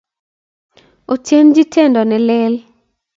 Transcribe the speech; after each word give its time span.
Otyenji 1.13 1.63
tyendo 1.71 2.01
ne 2.05 2.17
leel. 2.27 2.55